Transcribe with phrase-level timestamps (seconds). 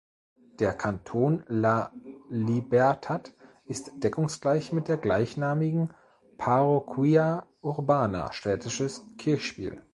[0.57, 1.91] Der Kanton La
[2.31, 5.93] Libertad ist deckungsgleich mit der gleichnamigen
[6.39, 9.83] Parroquia urbana („städtisches Kirchspiel“).